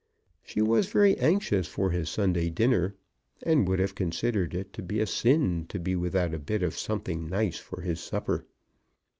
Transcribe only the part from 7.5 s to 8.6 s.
for his supper.